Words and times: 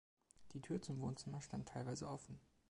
Die 0.53 0.61
Tür 0.61 0.81
zum 0.81 0.99
Wohnzimmer 0.99 1.41
stand 1.43 1.67
teilweise 1.67 2.07
offen. 2.09 2.39